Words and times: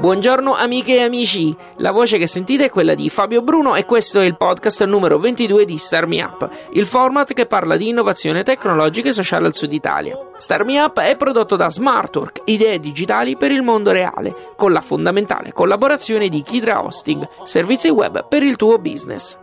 Buongiorno 0.00 0.54
amiche 0.54 0.94
e 0.96 1.02
amici, 1.02 1.54
la 1.76 1.90
voce 1.90 2.16
che 2.16 2.26
sentite 2.26 2.64
è 2.64 2.70
quella 2.70 2.94
di 2.94 3.10
Fabio 3.10 3.42
Bruno 3.42 3.74
e 3.74 3.84
questo 3.84 4.18
è 4.18 4.24
il 4.24 4.38
podcast 4.38 4.82
numero 4.84 5.18
22 5.18 5.66
di 5.66 5.76
Star 5.76 6.06
Me 6.06 6.22
Up, 6.22 6.48
il 6.72 6.86
format 6.86 7.34
che 7.34 7.44
parla 7.44 7.76
di 7.76 7.88
innovazione 7.88 8.42
tecnologica 8.42 9.10
e 9.10 9.12
sociale 9.12 9.46
al 9.46 9.54
sud 9.54 9.74
Italia. 9.74 10.16
Star 10.38 10.64
Me 10.64 10.80
Up 10.80 11.00
è 11.00 11.18
prodotto 11.18 11.54
da 11.54 11.68
Smartwork, 11.68 12.40
idee 12.46 12.80
digitali 12.80 13.36
per 13.36 13.50
il 13.50 13.60
mondo 13.60 13.90
reale, 13.90 14.54
con 14.56 14.72
la 14.72 14.80
fondamentale 14.80 15.52
collaborazione 15.52 16.30
di 16.30 16.42
Kidra 16.42 16.82
Hosting, 16.82 17.28
servizi 17.44 17.90
web 17.90 18.26
per 18.26 18.42
il 18.42 18.56
tuo 18.56 18.78
business. 18.78 19.36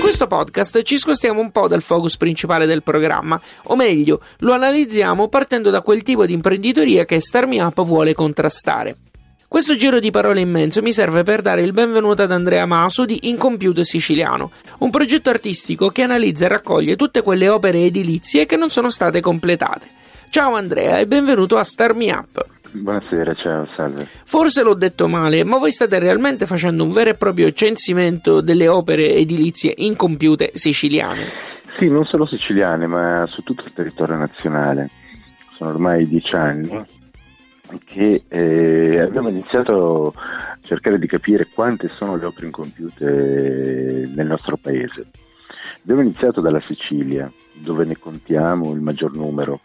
In 0.00 0.06
questo 0.06 0.26
podcast 0.28 0.80
ci 0.80 0.96
spostiamo 0.96 1.42
un 1.42 1.50
po' 1.50 1.68
dal 1.68 1.82
focus 1.82 2.16
principale 2.16 2.64
del 2.64 2.82
programma, 2.82 3.38
o 3.64 3.76
meglio, 3.76 4.22
lo 4.38 4.54
analizziamo 4.54 5.28
partendo 5.28 5.68
da 5.68 5.82
quel 5.82 6.02
tipo 6.02 6.24
di 6.24 6.32
imprenditoria 6.32 7.04
che 7.04 7.20
Star 7.20 7.46
Me 7.46 7.60
Up 7.60 7.84
vuole 7.84 8.14
contrastare. 8.14 8.96
Questo 9.46 9.76
giro 9.76 10.00
di 10.00 10.10
parole 10.10 10.40
immenso 10.40 10.80
mi 10.80 10.94
serve 10.94 11.22
per 11.22 11.42
dare 11.42 11.60
il 11.60 11.74
benvenuto 11.74 12.22
ad 12.22 12.32
Andrea 12.32 12.64
Masu 12.64 13.04
di 13.04 13.28
Incompiuto 13.28 13.84
Siciliano, 13.84 14.52
un 14.78 14.90
progetto 14.90 15.28
artistico 15.28 15.90
che 15.90 16.00
analizza 16.00 16.46
e 16.46 16.48
raccoglie 16.48 16.96
tutte 16.96 17.20
quelle 17.20 17.50
opere 17.50 17.84
edilizie 17.84 18.46
che 18.46 18.56
non 18.56 18.70
sono 18.70 18.88
state 18.88 19.20
completate. 19.20 19.86
Ciao 20.30 20.54
Andrea 20.54 20.98
e 20.98 21.06
benvenuto 21.06 21.58
a 21.58 21.62
Star 21.62 21.94
Me 21.94 22.10
Up. 22.10 22.59
Buonasera, 22.72 23.34
ciao, 23.34 23.64
salve. 23.64 24.06
Forse 24.06 24.62
l'ho 24.62 24.74
detto 24.74 25.08
male, 25.08 25.42
ma 25.42 25.58
voi 25.58 25.72
state 25.72 25.98
realmente 25.98 26.46
facendo 26.46 26.84
un 26.84 26.92
vero 26.92 27.10
e 27.10 27.14
proprio 27.14 27.52
censimento 27.52 28.40
delle 28.40 28.68
opere 28.68 29.14
edilizie 29.14 29.74
incompiute 29.78 30.52
siciliane. 30.54 31.32
Sì, 31.78 31.88
non 31.88 32.04
solo 32.04 32.26
siciliane, 32.26 32.86
ma 32.86 33.26
su 33.26 33.42
tutto 33.42 33.64
il 33.64 33.72
territorio 33.72 34.16
nazionale. 34.16 34.88
Sono 35.56 35.70
ormai 35.70 36.06
dieci 36.06 36.34
anni 36.34 36.84
che 37.84 38.22
eh, 38.28 39.00
abbiamo 39.00 39.28
iniziato 39.28 40.12
a 40.14 40.58
cercare 40.62 40.98
di 40.98 41.06
capire 41.06 41.48
quante 41.52 41.88
sono 41.88 42.16
le 42.16 42.26
opere 42.26 42.46
incompiute 42.46 44.10
nel 44.14 44.26
nostro 44.26 44.56
paese. 44.56 45.06
Abbiamo 45.82 46.02
iniziato 46.02 46.40
dalla 46.40 46.60
Sicilia, 46.60 47.30
dove 47.54 47.84
ne 47.84 47.96
contiamo 47.98 48.72
il 48.72 48.80
maggior 48.80 49.14
numero. 49.14 49.60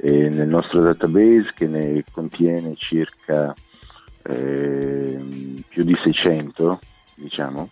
E 0.00 0.28
nel 0.28 0.48
nostro 0.48 0.80
database 0.80 1.52
che 1.54 1.66
ne 1.66 2.04
contiene 2.10 2.74
circa 2.76 3.54
eh, 4.22 5.18
più 5.68 5.82
di 5.82 5.94
600, 6.02 6.78
diciamo, 7.16 7.68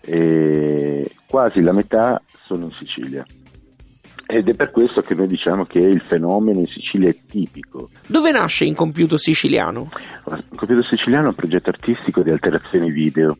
e 0.00 1.10
quasi 1.26 1.60
la 1.60 1.72
metà 1.72 2.20
sono 2.42 2.64
in 2.64 2.72
Sicilia. 2.78 3.24
Ed 4.26 4.48
è 4.48 4.54
per 4.54 4.70
questo 4.70 5.00
che 5.00 5.14
noi 5.14 5.26
diciamo 5.26 5.64
che 5.64 5.78
il 5.78 6.00
fenomeno 6.02 6.60
in 6.60 6.66
Sicilia 6.66 7.08
è 7.08 7.16
tipico. 7.28 7.90
Dove 8.06 8.30
nasce 8.30 8.64
Incompiuto 8.64 9.16
Siciliano? 9.16 9.90
Il 10.26 10.44
Computer 10.54 10.86
Siciliano 10.86 11.26
è 11.26 11.28
un 11.30 11.34
progetto 11.34 11.70
artistico 11.70 12.22
di 12.22 12.30
alterazioni 12.30 12.90
video, 12.92 13.36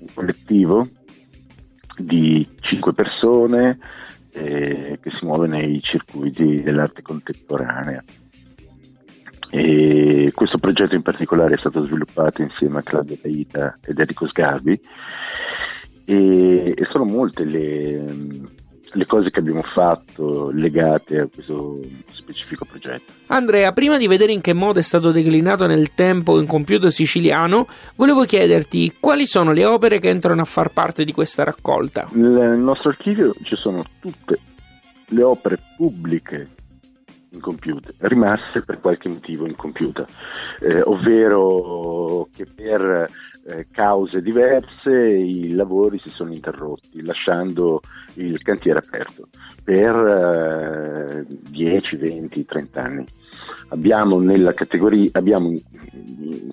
un 0.00 0.08
collettivo 0.12 0.88
di 1.96 2.46
cinque 2.60 2.92
persone 2.92 3.78
eh, 4.34 4.98
che 5.00 5.10
si 5.10 5.24
muove 5.24 5.46
nei 5.46 5.80
circuiti 5.80 6.62
dell'arte 6.62 7.02
contemporanea. 7.02 8.02
E 9.50 10.30
questo 10.34 10.58
progetto 10.58 10.94
in 10.96 11.02
particolare 11.02 11.54
è 11.54 11.58
stato 11.58 11.82
sviluppato 11.82 12.42
insieme 12.42 12.78
a 12.78 12.82
Claudio 12.82 13.16
Caita 13.20 13.78
ed 13.84 13.98
Enrico 13.98 14.26
Sgarbi 14.26 14.80
e, 16.04 16.74
e 16.76 16.84
sono 16.90 17.04
molte 17.04 17.44
le, 17.44 18.04
le 18.94 19.06
cose 19.06 19.30
che 19.30 19.40
abbiamo 19.40 19.62
fatto 19.62 20.50
legate 20.50 21.20
a 21.20 21.28
questo 21.32 21.80
specifico 22.08 22.64
progetto. 22.64 23.12
Andrea, 23.26 23.72
prima 23.72 23.98
di 23.98 24.06
vedere 24.06 24.32
in 24.32 24.40
che 24.40 24.52
modo 24.52 24.78
è 24.78 24.82
stato 24.82 25.10
declinato 25.10 25.66
nel 25.66 25.94
tempo 25.94 26.38
Incompiuto 26.38 26.90
Siciliano, 26.90 27.66
volevo 27.96 28.24
chiederti 28.24 28.96
quali 28.98 29.26
sono 29.26 29.52
le 29.52 29.64
opere 29.64 29.98
che 29.98 30.08
entrano 30.08 30.42
a 30.42 30.46
far 30.46 30.70
parte 30.70 31.04
di 31.04 31.12
questa 31.12 31.44
raccolta. 31.44 32.08
Nel 32.12 32.58
nostro 32.58 32.90
archivio 32.90 33.34
ci 33.42 33.56
sono 33.56 33.84
tutte 34.00 34.38
le 35.08 35.22
opere 35.22 35.58
pubbliche 35.76 36.48
incompiute, 37.34 37.94
rimaste 37.98 38.62
per 38.62 38.80
qualche 38.80 39.08
motivo 39.08 39.46
incompiute, 39.46 40.06
eh, 40.60 40.80
ovvero 40.82 42.28
che 42.34 42.46
per 42.46 43.08
eh, 43.46 43.66
cause 43.70 44.22
diverse 44.22 44.90
i 44.90 45.52
lavori 45.52 45.98
si 45.98 46.08
sono 46.08 46.32
interrotti, 46.32 47.02
lasciando 47.02 47.80
il 48.14 48.40
cantiere 48.42 48.78
aperto 48.78 49.28
per 49.62 49.94
eh, 49.94 51.26
10, 51.28 51.96
20, 51.96 52.44
30 52.44 52.82
anni. 52.82 53.04
Abbiamo 53.68 54.22
abbiamo 55.12 55.50
mm, 55.50 56.48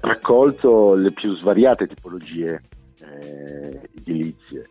raccolto 0.00 0.94
le 0.94 1.12
più 1.12 1.34
svariate 1.34 1.86
tipologie 1.86 2.58
eh, 3.00 3.88
edilizie, 3.96 4.68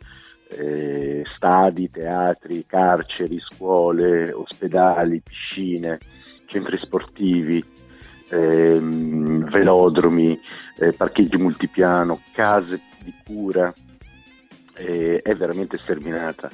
eh, 0.58 1.24
stadi, 1.36 1.90
teatri, 1.90 2.66
carceri, 2.66 3.40
scuole, 3.40 4.31
ospedali, 4.31 5.22
piscine, 5.22 6.00
centri 6.46 6.78
sportivi, 6.78 7.64
ehm, 8.30 9.50
velodromi, 9.50 10.40
eh, 10.80 10.94
parcheggi 10.94 11.38
multipiano, 11.38 12.22
case 12.34 12.80
di 13.03 13.13
cura. 13.25 13.74
Eh, 14.75 15.22
è 15.22 15.36
veramente 15.36 15.78
sterminata 15.78 16.50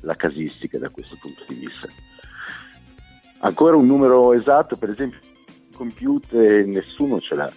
la 0.00 0.16
casistica 0.16 0.78
da 0.78 0.88
questo 0.90 1.16
punto 1.20 1.44
di 1.46 1.54
vista. 1.54 1.88
Ancora 3.40 3.76
un 3.76 3.86
numero 3.86 4.32
esatto, 4.32 4.76
per 4.76 4.90
esempio, 4.90 5.18
compiute 5.74 6.64
nessuno 6.66 7.20
ce 7.20 7.34
l'ha. 7.34 7.50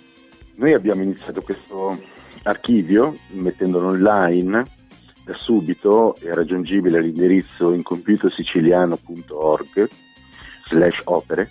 Noi 0.56 0.74
abbiamo 0.74 1.02
iniziato 1.02 1.42
questo 1.42 2.00
archivio 2.44 3.16
mettendolo 3.32 3.88
online 3.88 4.82
da 5.24 5.36
subito 5.36 6.16
è 6.20 6.34
raggiungibile 6.34 6.98
all'indirizzo 6.98 7.72
incomputosiciliano.org 7.74 9.90
slash 10.68 11.02
opere 11.06 11.50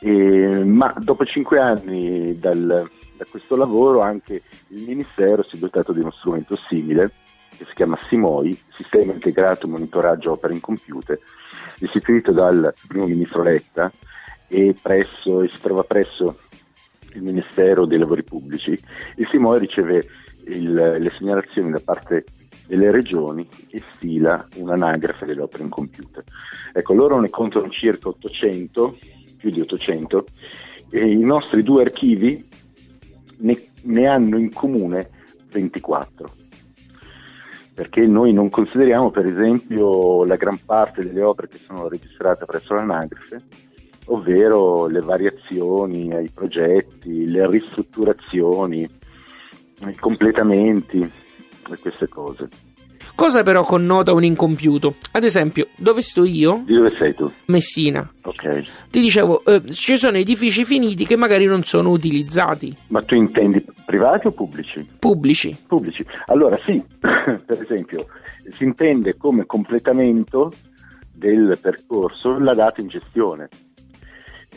e, 0.00 0.62
ma 0.64 0.94
dopo 0.98 1.24
cinque 1.24 1.58
anni 1.58 2.38
dal, 2.38 2.86
da 3.16 3.24
questo 3.30 3.56
lavoro 3.56 4.02
anche 4.02 4.42
il 4.68 4.82
Ministero 4.82 5.42
si 5.42 5.56
è 5.56 5.58
dotato 5.58 5.92
di 5.92 6.00
uno 6.00 6.10
strumento 6.10 6.56
simile 6.56 7.12
che 7.56 7.64
si 7.64 7.72
chiama 7.74 7.98
SIMOI, 8.08 8.60
Sistema 8.74 9.12
Integrato 9.12 9.68
Monitoraggio 9.68 10.32
Opere 10.32 10.54
Incompiute, 10.54 11.20
istituito 11.78 12.32
dal 12.32 12.74
primo 12.86 13.06
ministro 13.06 13.42
Letta 13.42 13.90
e, 14.48 14.74
presso, 14.80 15.42
e 15.42 15.48
si 15.48 15.60
trova 15.60 15.84
presso 15.84 16.40
il 17.14 17.22
Ministero 17.22 17.86
dei 17.86 17.98
Lavori 17.98 18.24
Pubblici. 18.24 18.76
Il 19.16 19.28
SIMOI 19.28 19.60
riceve 19.60 20.04
il, 20.46 20.72
le 20.72 21.12
segnalazioni 21.16 21.70
da 21.70 21.80
parte 21.80 22.24
delle 22.66 22.90
regioni 22.90 23.46
e 23.70 23.82
stila 23.92 24.46
un'anagrafe 24.56 25.26
delle 25.26 25.42
opere 25.42 25.64
incompiute. 25.64 26.24
Ecco, 26.72 26.94
loro 26.94 27.20
ne 27.20 27.30
contano 27.30 27.68
circa 27.68 28.08
800, 28.08 28.96
più 29.36 29.50
di 29.50 29.60
800, 29.60 30.24
e 30.90 31.10
i 31.10 31.24
nostri 31.24 31.62
due 31.62 31.82
archivi 31.82 32.46
ne, 33.38 33.64
ne 33.82 34.06
hanno 34.06 34.38
in 34.38 34.52
comune 34.52 35.10
24 35.50 36.42
perché 37.74 38.06
noi 38.06 38.32
non 38.32 38.50
consideriamo 38.50 39.10
per 39.10 39.26
esempio 39.26 40.24
la 40.24 40.36
gran 40.36 40.58
parte 40.64 41.02
delle 41.02 41.22
opere 41.22 41.48
che 41.48 41.58
sono 41.58 41.88
registrate 41.88 42.44
presso 42.44 42.72
l'anagrafe, 42.72 43.42
ovvero 44.06 44.86
le 44.86 45.00
variazioni 45.00 46.12
ai 46.12 46.30
progetti, 46.32 47.28
le 47.28 47.50
ristrutturazioni, 47.50 48.88
i 49.88 49.94
completamenti 49.96 51.10
e 51.70 51.76
queste 51.78 52.08
cose. 52.08 52.48
Cosa 53.16 53.44
però 53.44 53.62
connota 53.62 54.12
un 54.12 54.24
incompiuto? 54.24 54.96
Ad 55.12 55.22
esempio, 55.22 55.68
dove 55.76 56.02
sto 56.02 56.24
io? 56.24 56.62
Di 56.66 56.74
dove 56.74 56.92
sei 56.98 57.14
tu? 57.14 57.30
Messina. 57.46 58.08
Ok, 58.22 58.64
Ti 58.90 59.00
dicevo, 59.00 59.44
eh, 59.44 59.62
ci 59.72 59.96
sono 59.96 60.16
edifici 60.16 60.64
finiti 60.64 61.06
che 61.06 61.14
magari 61.14 61.44
non 61.46 61.62
sono 61.62 61.90
utilizzati, 61.90 62.74
ma 62.88 63.02
tu 63.02 63.14
intendi 63.14 63.64
privati 63.86 64.26
o 64.26 64.32
pubblici? 64.32 64.84
pubblici. 64.98 65.56
Pubblici. 65.66 66.04
Allora 66.26 66.58
sì, 66.64 66.82
per 66.98 67.60
esempio, 67.62 68.06
si 68.50 68.64
intende 68.64 69.16
come 69.16 69.46
completamento 69.46 70.50
del 71.12 71.56
percorso 71.60 72.36
la 72.40 72.54
data 72.54 72.80
in 72.80 72.88
gestione. 72.88 73.48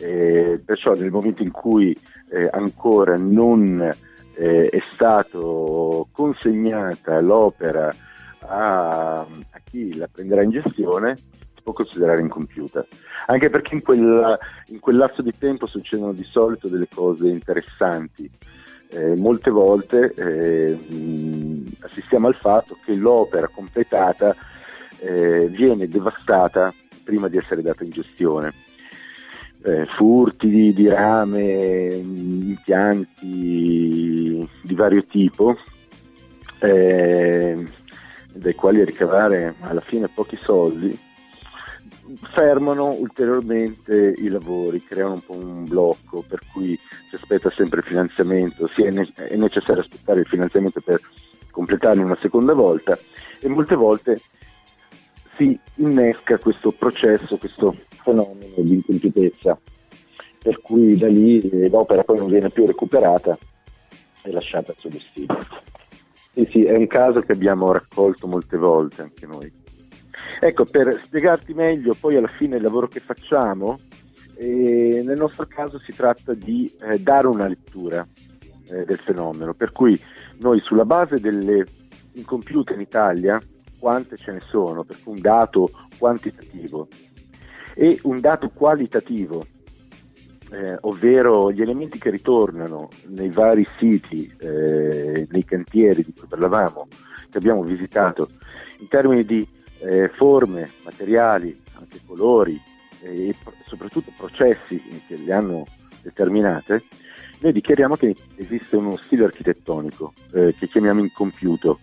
Eh, 0.00 0.60
perciò 0.64 0.94
nel 0.94 1.10
momento 1.10 1.42
in 1.42 1.50
cui 1.52 1.96
eh, 2.30 2.48
ancora 2.52 3.16
non 3.16 3.94
eh, 4.38 4.68
è 4.68 4.82
stato 4.92 6.06
consegnata 6.12 7.20
l'opera 7.20 7.94
a, 8.40 9.20
a 9.20 9.60
chi 9.64 9.96
la 9.96 10.08
prenderà 10.10 10.42
in 10.42 10.50
gestione, 10.50 11.16
può 11.62 11.72
considerare 11.72 12.20
incompiuta, 12.20 12.86
anche 13.26 13.50
perché 13.50 13.74
in, 13.74 13.82
quella, 13.82 14.38
in 14.68 14.78
quel 14.78 14.96
lasso 14.96 15.22
di 15.22 15.34
tempo 15.36 15.66
succedono 15.66 16.12
di 16.12 16.24
solito 16.24 16.68
delle 16.68 16.88
cose 16.92 17.28
interessanti. 17.28 18.30
Eh, 18.90 19.16
molte 19.16 19.50
volte 19.50 20.14
eh, 20.14 20.78
assistiamo 21.80 22.26
al 22.26 22.36
fatto 22.36 22.78
che 22.82 22.94
l'opera 22.94 23.46
completata 23.48 24.34
eh, 25.00 25.46
viene 25.48 25.88
devastata 25.88 26.72
prima 27.04 27.28
di 27.28 27.36
essere 27.36 27.60
data 27.60 27.84
in 27.84 27.90
gestione. 27.90 28.54
Eh, 29.62 29.84
furti 29.86 30.48
di, 30.48 30.72
di 30.72 30.88
rame, 30.88 31.96
impianti 31.96 34.07
vario 34.78 35.04
tipo, 35.04 35.56
eh, 36.60 37.66
dai 38.32 38.54
quali 38.54 38.84
ricavare 38.84 39.56
alla 39.60 39.80
fine 39.80 40.08
pochi 40.08 40.38
soldi, 40.40 40.96
fermano 42.30 42.92
ulteriormente 42.92 44.14
i 44.16 44.28
lavori, 44.28 44.82
creano 44.82 45.14
un 45.14 45.24
po' 45.24 45.34
un 45.34 45.64
blocco 45.64 46.24
per 46.26 46.40
cui 46.52 46.78
si 47.08 47.16
aspetta 47.16 47.50
sempre 47.50 47.80
il 47.80 47.86
finanziamento, 47.86 48.66
sì, 48.68 48.82
è, 48.82 48.90
ne- 48.90 49.12
è 49.14 49.36
necessario 49.36 49.82
aspettare 49.82 50.20
il 50.20 50.26
finanziamento 50.26 50.80
per 50.80 51.00
completarli 51.50 52.02
una 52.02 52.16
seconda 52.16 52.54
volta 52.54 52.96
e 53.40 53.48
molte 53.48 53.74
volte 53.74 54.20
si 55.36 55.58
innesca 55.76 56.38
questo 56.38 56.70
processo, 56.70 57.36
questo 57.36 57.74
fenomeno 57.88 58.54
di 58.56 58.74
incompiutezza, 58.74 59.58
per 60.40 60.60
cui 60.60 60.96
da 60.96 61.08
lì 61.08 61.68
l'opera 61.68 62.04
poi 62.04 62.18
non 62.18 62.28
viene 62.28 62.50
più 62.50 62.64
recuperata 62.64 63.36
e 64.22 64.30
lasciata 64.30 64.72
al 64.72 64.78
suo 64.78 64.90
destino. 64.90 65.38
Sì, 66.32 66.48
sì, 66.50 66.62
è 66.62 66.76
un 66.76 66.86
caso 66.86 67.20
che 67.20 67.32
abbiamo 67.32 67.72
raccolto 67.72 68.26
molte 68.26 68.56
volte 68.56 69.02
anche 69.02 69.26
noi. 69.26 69.52
Ecco, 70.40 70.64
per 70.64 71.00
spiegarti 71.04 71.54
meglio 71.54 71.96
poi 71.98 72.16
alla 72.16 72.28
fine 72.28 72.56
il 72.56 72.62
lavoro 72.62 72.88
che 72.88 73.00
facciamo, 73.00 73.78
eh, 74.36 75.02
nel 75.04 75.18
nostro 75.18 75.46
caso 75.46 75.78
si 75.78 75.92
tratta 75.92 76.34
di 76.34 76.70
eh, 76.80 77.00
dare 77.00 77.26
una 77.26 77.48
lettura 77.48 78.06
eh, 78.70 78.84
del 78.84 78.98
fenomeno, 78.98 79.54
per 79.54 79.72
cui 79.72 80.00
noi 80.38 80.60
sulla 80.60 80.84
base 80.84 81.18
delle 81.18 81.64
incompiute 82.12 82.74
in 82.74 82.80
Italia, 82.80 83.40
quante 83.78 84.16
ce 84.16 84.32
ne 84.32 84.40
sono, 84.40 84.84
per 84.84 84.96
cui 85.02 85.14
un 85.14 85.20
dato 85.20 85.70
quantitativo 85.98 86.88
e 87.74 87.98
un 88.02 88.20
dato 88.20 88.50
qualitativo, 88.50 89.44
eh, 90.50 90.76
ovvero 90.82 91.52
gli 91.52 91.60
elementi 91.60 91.98
che 91.98 92.10
ritornano 92.10 92.88
nei 93.08 93.30
vari 93.30 93.66
siti, 93.78 94.30
eh, 94.38 95.26
nei 95.30 95.44
cantieri 95.44 96.02
di 96.04 96.12
cui 96.12 96.26
parlavamo, 96.28 96.88
che 97.30 97.38
abbiamo 97.38 97.62
visitato, 97.62 98.28
in 98.78 98.88
termini 98.88 99.24
di 99.24 99.46
eh, 99.80 100.08
forme, 100.08 100.68
materiali, 100.84 101.58
anche 101.74 102.00
colori 102.06 102.60
e 103.02 103.34
soprattutto 103.66 104.12
processi 104.16 104.80
che 105.06 105.16
le 105.16 105.32
hanno 105.32 105.66
determinate, 106.02 106.82
noi 107.40 107.52
dichiariamo 107.52 107.94
che 107.94 108.16
esiste 108.36 108.76
uno 108.76 108.96
stile 108.96 109.24
architettonico 109.24 110.12
eh, 110.32 110.54
che 110.58 110.66
chiamiamo 110.66 111.00
incompiuto, 111.00 111.78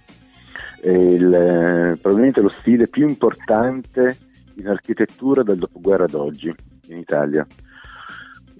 il, 0.84 1.34
eh, 1.34 1.98
probabilmente 2.02 2.42
lo 2.42 2.54
stile 2.60 2.88
più 2.88 3.08
importante 3.08 4.18
in 4.56 4.68
architettura 4.68 5.44
dal 5.44 5.58
dopoguerra 5.58 6.04
ad 6.04 6.14
oggi 6.14 6.54
in 6.88 6.98
Italia. 6.98 7.46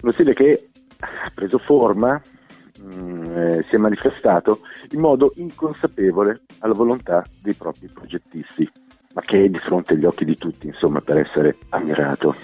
Uno 0.02 0.12
stile 0.12 0.34
che 0.34 0.68
ha 1.00 1.30
preso 1.34 1.58
forma, 1.58 2.20
mh, 2.82 2.94
mm, 2.94 3.36
eh, 3.36 3.64
si 3.68 3.74
è 3.74 3.78
manifestato 3.78 4.60
in 4.90 5.00
modo 5.00 5.32
inconsapevole 5.36 6.42
alla 6.60 6.74
volontà 6.74 7.24
dei 7.42 7.54
propri 7.54 7.88
progettisti 7.88 8.70
ma 9.16 9.22
che 9.22 9.44
è 9.44 9.48
di 9.48 9.58
fronte 9.58 9.94
agli 9.94 10.04
occhi 10.04 10.26
di 10.26 10.36
tutti, 10.36 10.66
insomma, 10.66 11.00
per 11.00 11.16
essere 11.16 11.56
ammirato. 11.70 12.36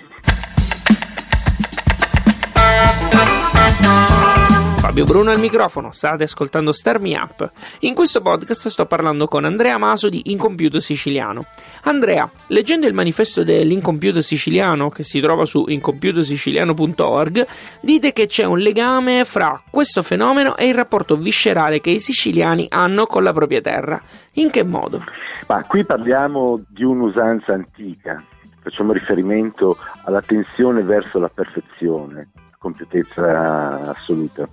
Fabio 4.92 5.06
Bruno 5.06 5.30
al 5.30 5.38
microfono, 5.38 5.90
state 5.90 6.24
ascoltando 6.24 6.70
Star 6.70 7.00
Me 7.00 7.16
Up. 7.16 7.50
In 7.80 7.94
questo 7.94 8.20
podcast 8.20 8.68
sto 8.68 8.84
parlando 8.84 9.26
con 9.26 9.46
Andrea 9.46 9.78
Maso 9.78 10.10
di 10.10 10.30
Incompiuto 10.32 10.80
Siciliano. 10.80 11.46
Andrea, 11.84 12.30
leggendo 12.48 12.86
il 12.86 12.92
manifesto 12.92 13.42
dell'Incompiuto 13.42 14.20
Siciliano 14.20 14.90
che 14.90 15.02
si 15.02 15.18
trova 15.20 15.46
su 15.46 15.64
incompiutosiciliano.org, 15.66 17.46
dite 17.80 18.12
che 18.12 18.26
c'è 18.26 18.44
un 18.44 18.58
legame 18.58 19.24
fra 19.24 19.62
questo 19.70 20.02
fenomeno 20.02 20.58
e 20.58 20.68
il 20.68 20.74
rapporto 20.74 21.16
viscerale 21.16 21.80
che 21.80 21.88
i 21.88 21.98
siciliani 21.98 22.66
hanno 22.68 23.06
con 23.06 23.22
la 23.22 23.32
propria 23.32 23.62
terra. 23.62 23.98
In 24.32 24.50
che 24.50 24.62
modo? 24.62 25.04
Ma 25.48 25.64
qui 25.64 25.86
parliamo 25.86 26.60
di 26.68 26.84
un'usanza 26.84 27.54
antica, 27.54 28.22
facciamo 28.60 28.92
riferimento 28.92 29.78
alla 30.04 30.20
tensione 30.20 30.82
verso 30.82 31.18
la 31.18 31.30
perfezione, 31.30 32.28
compiutezza 32.58 33.88
assoluta. 33.96 34.46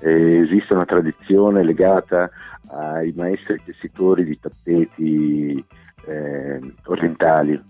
Eh, 0.00 0.38
esiste 0.40 0.74
una 0.74 0.84
tradizione 0.84 1.62
legata 1.62 2.30
ai 2.70 3.12
maestri 3.16 3.60
tessitori 3.64 4.24
di 4.24 4.38
tappeti 4.38 5.64
eh, 6.06 6.60
orientali, 6.84 7.60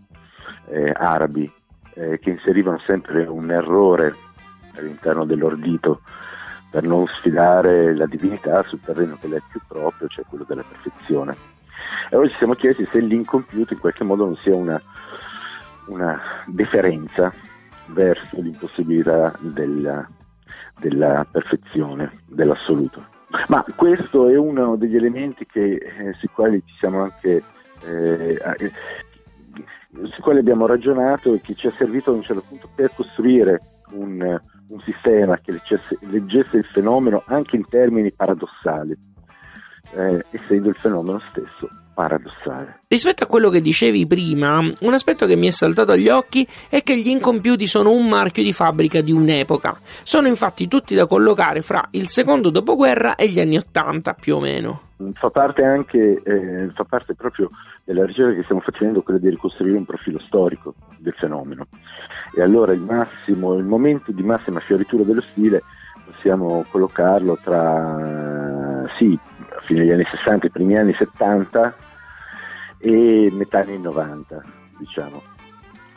eh, 0.68 0.92
arabi, 0.94 1.50
eh, 1.94 2.18
che 2.18 2.30
inserivano 2.30 2.78
sempre 2.80 3.24
un 3.24 3.50
errore 3.50 4.14
all'interno 4.76 5.24
dell'ordito 5.24 6.00
per 6.70 6.82
non 6.82 7.06
sfidare 7.06 7.94
la 7.94 8.06
divinità 8.06 8.62
sul 8.64 8.80
terreno 8.80 9.16
che 9.20 9.28
le 9.28 9.36
è 9.36 9.42
più 9.48 9.60
proprio, 9.68 10.08
cioè 10.08 10.24
quello 10.28 10.44
della 10.44 10.64
perfezione. 10.68 11.36
E 12.10 12.16
allora 12.16 12.28
ci 12.28 12.36
siamo 12.36 12.54
chiesti 12.54 12.86
se 12.90 12.98
l'incompiuto 12.98 13.74
in 13.74 13.78
qualche 13.78 14.02
modo 14.02 14.24
non 14.24 14.36
sia 14.36 14.56
una, 14.56 14.80
una 15.86 16.20
deferenza 16.46 17.32
verso 17.86 18.40
l'impossibilità 18.40 19.32
della, 19.38 20.08
della 20.88 21.26
perfezione, 21.30 22.12
dell'assoluto. 22.26 23.02
Ma 23.48 23.64
questo 23.74 24.28
è 24.28 24.36
uno 24.36 24.76
degli 24.76 24.96
elementi 24.96 25.46
che, 25.46 25.74
eh, 25.74 26.12
sui 26.18 26.28
quali 26.28 26.62
ci 26.64 26.74
siamo 26.78 27.02
anche 27.02 27.42
eh, 27.86 28.38
eh, 28.58 28.72
sui 30.10 30.22
quali 30.22 30.40
abbiamo 30.40 30.66
ragionato 30.66 31.34
e 31.34 31.40
che 31.40 31.54
ci 31.54 31.66
ha 31.68 31.72
servito 31.72 32.10
a 32.10 32.14
un 32.14 32.22
certo 32.22 32.44
punto 32.46 32.68
per 32.74 32.92
costruire 32.94 33.60
un, 33.92 34.20
un 34.68 34.80
sistema 34.80 35.38
che 35.38 35.52
leggesse 36.00 36.56
il 36.56 36.64
fenomeno 36.64 37.22
anche 37.26 37.56
in 37.56 37.66
termini 37.68 38.12
paradossali, 38.12 38.96
eh, 39.94 40.24
essendo 40.30 40.68
il 40.68 40.76
fenomeno 40.76 41.20
stesso 41.30 41.68
paradossale. 41.94 42.80
Rispetto 42.88 43.24
a 43.24 43.26
quello 43.26 43.48
che 43.48 43.60
dicevi 43.60 44.06
prima, 44.06 44.58
un 44.58 44.92
aspetto 44.92 45.26
che 45.26 45.36
mi 45.36 45.46
è 45.46 45.50
saltato 45.50 45.92
agli 45.92 46.08
occhi 46.08 46.46
è 46.68 46.82
che 46.82 46.98
gli 46.98 47.08
incompiuti 47.08 47.66
sono 47.66 47.92
un 47.92 48.08
marchio 48.08 48.42
di 48.42 48.52
fabbrica 48.52 49.00
di 49.00 49.12
un'epoca. 49.12 49.78
Sono 50.02 50.26
infatti 50.26 50.68
tutti 50.68 50.94
da 50.94 51.06
collocare 51.06 51.62
fra 51.62 51.86
il 51.92 52.08
secondo 52.08 52.50
dopoguerra 52.50 53.14
e 53.14 53.28
gli 53.28 53.40
anni 53.40 53.56
Ottanta, 53.56 54.14
più 54.14 54.36
o 54.36 54.40
meno. 54.40 54.80
Fa 55.14 55.30
parte 55.30 55.64
anche, 55.64 56.22
eh, 56.22 56.68
fa 56.72 56.84
parte 56.84 57.14
proprio 57.14 57.50
della 57.84 58.04
ricerca 58.04 58.34
che 58.34 58.42
stiamo 58.42 58.60
facendo, 58.60 59.02
quella 59.02 59.18
di 59.18 59.28
ricostruire 59.28 59.76
un 59.76 59.84
profilo 59.84 60.18
storico 60.20 60.74
del 60.98 61.14
fenomeno. 61.16 61.66
E 62.36 62.42
allora 62.42 62.72
il 62.72 62.80
massimo, 62.80 63.54
il 63.54 63.64
momento 63.64 64.12
di 64.12 64.22
massima 64.22 64.60
fioritura 64.60 65.04
dello 65.04 65.22
stile 65.30 65.62
possiamo 66.06 66.64
collocarlo 66.70 67.38
tra 67.42 68.84
sì, 68.98 69.18
fine 69.62 69.80
degli 69.80 69.92
anni 69.92 70.06
60, 70.10 70.46
i 70.46 70.50
primi 70.50 70.76
anni 70.76 70.94
70 70.94 71.74
e 72.84 73.30
metà 73.32 73.60
anni 73.60 73.78
90, 73.78 74.44
diciamo. 74.78 75.22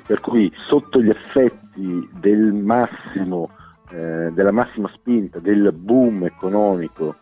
Per 0.06 0.22
cui 0.22 0.50
sotto 0.70 1.02
gli 1.02 1.10
effetti 1.10 2.10
del 2.14 2.54
massimo, 2.54 3.50
eh, 3.92 4.32
della 4.32 4.52
massima 4.52 4.90
spinta, 4.94 5.40
del 5.40 5.74
boom 5.74 6.24
economico 6.24 7.18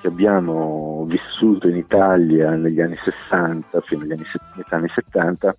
che 0.00 0.06
abbiamo 0.06 1.04
vissuto 1.08 1.66
in 1.66 1.76
Italia 1.76 2.54
negli 2.54 2.80
anni 2.80 2.96
60, 3.02 3.80
fino 3.80 4.02
agli 4.02 4.12
anni, 4.12 4.24
anni 4.68 4.88
70, 4.94 5.56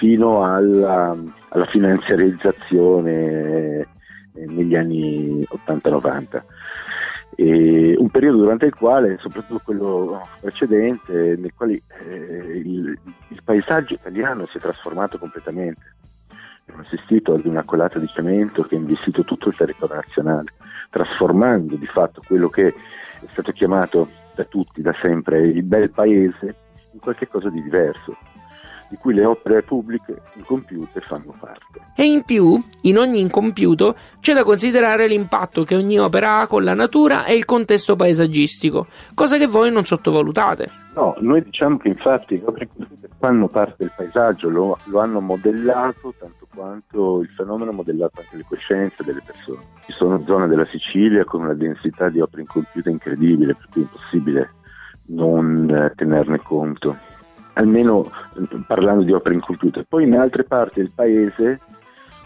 fino 0.00 0.42
alla, 0.42 1.16
alla 1.50 1.66
finanziarizzazione 1.66 3.12
eh, 3.12 3.86
negli 4.46 4.74
anni 4.74 5.46
80-90 5.48 6.42
e 7.40 7.94
un 7.96 8.10
periodo 8.10 8.38
durante 8.38 8.66
il 8.66 8.74
quale, 8.74 9.16
soprattutto 9.20 9.60
quello 9.64 10.26
precedente, 10.40 11.36
nel 11.38 11.52
quale 11.54 11.82
eh, 12.04 12.62
il, 12.64 12.98
il, 13.28 13.42
paesaggio 13.44 13.94
italiano 13.94 14.44
si 14.46 14.56
è 14.56 14.60
trasformato 14.60 15.18
completamente. 15.18 15.94
Abbiamo 16.62 16.82
assistito 16.82 17.34
ad 17.34 17.44
una 17.44 17.62
colata 17.62 18.00
di 18.00 18.08
cemento 18.08 18.64
che 18.64 18.74
ha 18.74 18.78
investito 18.78 19.22
tutto 19.22 19.50
il 19.50 19.54
territorio 19.54 19.94
nazionale, 19.94 20.52
trasformando 20.90 21.76
di 21.76 21.86
fatto 21.86 22.22
quello 22.26 22.48
che 22.48 22.66
è 22.66 23.26
stato 23.30 23.52
chiamato 23.52 24.08
da 24.34 24.42
tutti, 24.42 24.82
da 24.82 24.94
sempre, 25.00 25.46
il 25.46 25.62
bel 25.62 25.90
paese 25.90 26.56
in 26.90 26.98
qualcosa 26.98 27.50
di 27.50 27.62
diverso 27.62 28.16
di 28.88 28.96
cui 28.96 29.14
le 29.14 29.24
opere 29.24 29.62
pubbliche 29.62 30.20
incompiute 30.34 31.00
fanno 31.00 31.34
parte. 31.38 31.80
E 31.94 32.04
in 32.04 32.22
più, 32.22 32.60
in 32.82 32.98
ogni 32.98 33.20
incompiuto 33.20 33.94
c'è 34.20 34.32
da 34.32 34.44
considerare 34.44 35.06
l'impatto 35.06 35.64
che 35.64 35.74
ogni 35.74 35.98
opera 35.98 36.40
ha 36.40 36.46
con 36.46 36.64
la 36.64 36.74
natura 36.74 37.24
e 37.24 37.34
il 37.34 37.44
contesto 37.44 37.96
paesaggistico, 37.96 38.86
cosa 39.14 39.36
che 39.36 39.46
voi 39.46 39.70
non 39.70 39.84
sottovalutate. 39.84 40.70
No, 40.94 41.14
noi 41.20 41.42
diciamo 41.42 41.76
che 41.76 41.88
infatti 41.88 42.38
le 42.38 42.46
opere 42.46 42.64
incompiute 42.64 43.08
fanno 43.18 43.48
parte 43.48 43.76
del 43.78 43.92
paesaggio, 43.94 44.48
lo, 44.48 44.78
lo, 44.84 45.00
hanno 45.00 45.20
modellato 45.20 46.14
tanto 46.18 46.46
quanto 46.52 47.20
il 47.20 47.28
fenomeno 47.28 47.70
ha 47.70 47.74
modellato 47.74 48.20
anche 48.20 48.36
le 48.36 48.44
coscienze 48.48 49.04
delle 49.04 49.22
persone. 49.24 49.62
Ci 49.84 49.92
sono 49.92 50.22
zone 50.24 50.48
della 50.48 50.66
Sicilia 50.66 51.24
con 51.24 51.42
una 51.42 51.54
densità 51.54 52.08
di 52.08 52.20
opere 52.20 52.42
incompiute 52.42 52.90
incredibile, 52.90 53.54
per 53.54 53.68
cui 53.70 53.82
è 53.82 53.84
impossibile 53.84 54.50
non 55.08 55.70
eh, 55.70 55.92
tenerne 55.94 56.38
conto, 56.38 56.96
almeno 57.58 58.10
eh, 58.36 58.62
parlando 58.66 59.02
di 59.04 59.12
opere 59.12 59.34
incompiute. 59.34 59.84
Poi 59.84 60.04
in 60.04 60.14
altre 60.14 60.44
parti 60.44 60.80
del 60.80 60.92
paese 60.94 61.60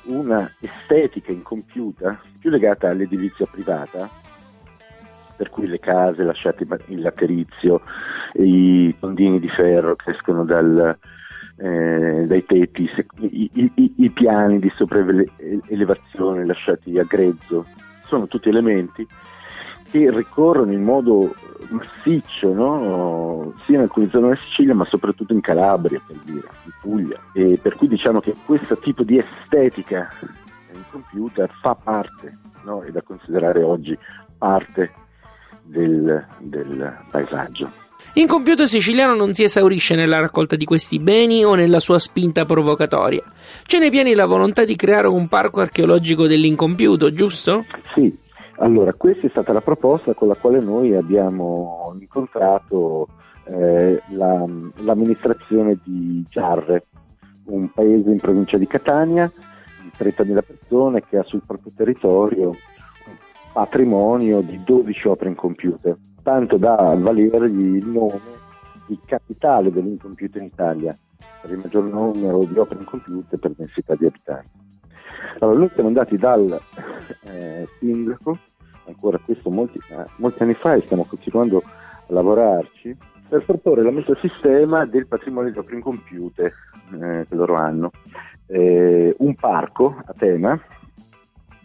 una 0.05 0.51
estetica 0.61 1.33
incompiuta, 1.33 2.21
più 2.39 2.51
legata 2.51 2.89
all'edilizia 2.89 3.47
privata, 3.51 4.09
per 5.37 5.49
cui 5.51 5.67
le 5.67 5.79
case 5.79 6.23
lasciate 6.23 6.67
in 6.87 7.01
laterizio, 7.03 7.83
i 8.35 8.95
tondini 8.99 9.41
di 9.41 9.49
ferro 9.49 9.97
che 9.97 10.11
escono 10.11 10.45
dal, 10.45 10.97
eh, 11.57 12.25
dai 12.27 12.45
tetti, 12.45 12.89
i, 13.21 13.51
i, 13.55 13.95
i, 13.97 14.11
piani 14.11 14.59
di 14.59 14.71
sopraelevazione 14.77 16.45
lasciati 16.45 16.99
a 16.99 17.05
grezzo, 17.05 17.65
sono 18.07 18.27
tutti 18.27 18.49
elementi 18.49 19.07
che 19.93 20.11
ricorrono 20.11 20.73
in 20.73 20.83
modo 20.83 21.35
massiccio 21.69 22.53
no? 22.55 23.53
sia 23.67 23.77
in 23.77 23.83
alcune 23.83 24.09
zone 24.11 24.29
della 24.29 24.41
Sicilia 24.47 24.75
ma 24.75 24.87
soprattutto 24.87 25.35
in 25.35 25.43
Calabria 25.43 26.01
per 26.05 26.17
dire, 26.25 26.49
in 26.65 26.73
Puglia 26.81 27.21
e 27.35 27.59
per 27.61 27.77
cui 27.77 27.89
diciamo 27.89 28.21
che 28.21 28.35
questo 28.47 28.79
tipo 28.79 29.03
di 29.03 29.19
estetica 29.19 30.09
in 30.73 30.83
computer 30.91 31.51
fa 31.61 31.75
parte 31.75 32.39
no? 32.65 32.81
è 32.81 32.91
da 32.91 33.03
considerare 33.03 33.63
oggi 33.63 33.97
parte 34.39 34.91
del, 35.63 36.27
del 36.39 36.99
paesaggio. 37.11 37.71
In 38.15 38.27
compiuto 38.27 38.67
siciliano 38.67 39.15
non 39.15 39.35
si 39.35 39.45
esaurisce 39.45 39.95
nella 39.95 40.21
raccolta 40.21 40.57
di 40.57 40.65
questi 40.65 40.99
beni 40.99 41.45
o 41.45 41.55
nella 41.55 41.79
sua 41.81 41.99
spinta 41.99 42.45
provocatoria. 42.45 43.23
C'è 43.65 43.79
nei 43.79 43.91
piani 43.91 44.15
la 44.15 44.27
volontà 44.27 44.65
di 44.65 44.75
creare 44.75 45.07
un 45.07 45.29
parco 45.29 45.61
archeologico 45.61 46.27
dell'incompiuto, 46.27 47.13
giusto? 47.13 47.65
Sì, 47.95 48.15
allora 48.57 48.93
questa 48.93 49.27
è 49.27 49.31
stata 49.31 49.53
la 49.53 49.61
proposta 49.61 50.15
con 50.15 50.29
la 50.29 50.37
quale 50.37 50.61
noi 50.61 50.95
abbiamo 50.95 51.95
incontrato 51.99 53.09
eh, 53.45 54.01
la, 54.09 54.47
l'amministrazione 54.77 55.79
di 55.83 56.25
Giarre, 56.29 56.87
un 57.47 57.71
paese 57.73 58.11
in 58.11 58.21
provincia 58.21 58.59
di 58.59 58.67
Catania 58.67 59.31
di 59.83 59.91
30.000 59.97 60.43
persone 60.47 61.03
che 61.05 61.19
ha 61.19 61.23
sul 61.25 61.43
proprio 61.47 61.73
territorio 61.75 62.55
patrimonio 63.53 64.41
di 64.41 64.63
12 64.65 65.09
opere 65.09 65.31
incompiute, 65.31 65.97
tanto 66.23 66.57
da 66.57 66.97
valergli 66.97 67.77
il 67.77 67.87
nome 67.87 68.21
di 68.87 68.99
capitale 69.05 69.71
dell'incompiuto 69.71 70.39
in 70.39 70.45
Italia, 70.45 70.97
per 71.41 71.51
il 71.51 71.59
maggior 71.59 71.85
numero 71.85 72.45
di 72.45 72.59
opere 72.59 72.81
incompiute 72.81 73.37
per 73.39 73.53
densità 73.53 73.95
di 73.95 74.07
abitanti. 74.07 74.61
Allora, 75.39 75.59
noi 75.59 75.71
siamo 75.71 75.89
andati 75.89 76.17
dal 76.17 76.61
eh, 77.23 77.69
sindaco, 77.79 78.39
ancora 78.87 79.19
questo 79.19 79.51
molti, 79.51 79.79
eh, 79.91 80.05
molti, 80.17 80.43
anni 80.43 80.55
fa, 80.55 80.75
e 80.75 80.83
stiamo 80.83 81.05
continuando 81.05 81.59
a 81.59 82.13
lavorarci, 82.13 82.97
per 83.29 83.45
proporre 83.45 83.83
la 83.83 83.91
messa 83.91 84.13
a 84.13 84.19
sistema 84.21 84.85
del 84.85 85.07
patrimonio 85.07 85.51
di 85.51 85.59
opere 85.59 85.77
incompiute 85.77 86.53
eh, 86.93 87.27
che 87.29 87.35
loro 87.35 87.55
hanno. 87.55 87.91
Eh, 88.47 89.15
un 89.19 89.35
parco 89.37 90.03
a 90.05 90.13
tema 90.13 90.61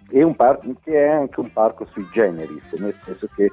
e 0.10 0.24
un 0.24 0.36
parco 0.36 0.74
che 0.82 0.94
è 0.94 1.10
anche 1.10 1.40
un 1.40 1.52
parco 1.52 1.86
sui 1.92 2.08
generis, 2.12 2.72
nel 2.78 2.96
senso 3.04 3.28
che 3.36 3.52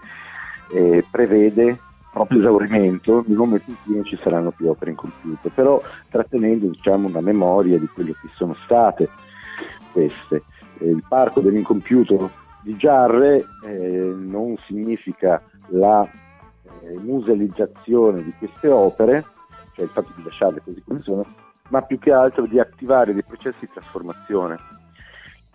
eh, 0.73 1.05
prevede 1.11 1.79
proprio 2.13 2.39
esaurimento 2.39 3.25
nel 3.27 3.37
momento 3.37 3.71
in 3.71 3.77
cui 3.83 3.95
non 3.97 4.05
ci 4.05 4.17
saranno 4.23 4.53
più 4.53 4.69
opere 4.69 4.93
incompiute, 4.93 5.51
però 5.51 5.83
trattenendo 6.09 6.69
diciamo, 6.69 7.09
una 7.09 7.21
memoria 7.21 7.77
di 7.79 7.89
quello 7.89 8.13
che 8.13 8.29
sono 8.37 8.55
state 8.65 9.09
queste. 9.93 10.45
Eh, 10.79 10.89
il 10.89 11.05
parco 11.07 11.41
dell'incompiuto 11.41 12.31
di 12.63 12.77
Giarre 12.77 13.45
eh, 13.65 14.15
non 14.17 14.57
significa 14.67 15.43
la 15.69 16.09
eh, 16.83 16.99
musealizzazione 16.99 18.23
di 18.23 18.33
queste 18.39 18.69
opere, 18.69 19.25
cioè 19.75 19.85
il 19.85 19.91
fatto 19.91 20.13
di 20.17 20.23
lasciarle 20.23 20.63
così 20.65 20.83
come 20.83 21.01
sono, 21.01 21.27
ma 21.69 21.83
più 21.83 21.99
che 21.99 22.13
altro 22.13 22.47
di 22.47 22.59
attivare 22.59 23.13
dei 23.13 23.23
processi 23.23 23.61
di 23.61 23.71
trasformazione 23.73 24.59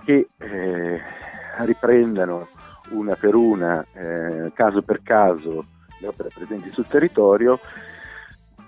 che 0.03 0.29
eh, 0.37 1.01
riprendano 1.59 2.47
una 2.91 3.15
per 3.15 3.35
una, 3.35 3.85
eh, 3.93 4.51
caso 4.53 4.81
per 4.81 5.01
caso, 5.03 5.65
le 5.99 6.07
opere 6.07 6.29
presenti 6.33 6.71
sul 6.71 6.87
territorio 6.87 7.59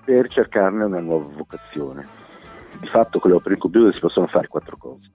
per 0.04 0.28
cercarne 0.30 0.84
una 0.84 1.00
nuova 1.00 1.30
vocazione. 1.36 2.06
Di 2.80 2.88
fatto 2.88 3.20
con 3.20 3.32
le 3.32 3.38
opere 3.38 3.56
in 3.56 3.62
computer 3.62 3.94
si 3.94 4.00
possono 4.00 4.28
fare 4.28 4.48
quattro 4.48 4.78
cose. 4.78 5.10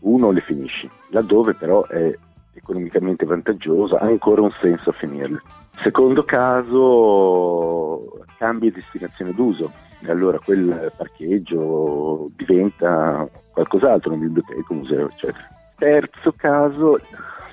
Uno, 0.00 0.30
le 0.30 0.40
finisci, 0.40 0.88
laddove 1.08 1.54
però 1.54 1.86
è 1.86 2.16
economicamente 2.54 3.24
vantaggioso, 3.24 3.96
ha 3.96 4.04
ancora 4.04 4.42
un 4.42 4.52
senso 4.60 4.90
a 4.90 4.94
finirle. 4.94 5.40
Secondo 5.82 6.24
caso, 6.24 8.24
cambi 8.38 8.70
destinazione 8.70 9.32
d'uso, 9.32 9.72
e 10.02 10.10
allora 10.10 10.38
quel 10.38 10.92
parcheggio 10.96 12.30
diventa 12.36 13.28
qualcos'altro, 13.52 14.12
una 14.12 14.22
biblioteca, 14.22 14.72
un 14.72 14.78
museo, 14.78 15.08
eccetera 15.08 15.58
terzo 15.80 16.34
caso 16.36 17.00